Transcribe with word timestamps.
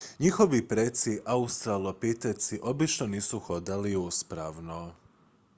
njihovi 0.19 0.67
preci 0.67 1.19
australopiteci 1.25 2.59
obično 2.65 3.07
nisu 3.07 3.39
hodali 3.39 3.95
uspravno 3.95 4.93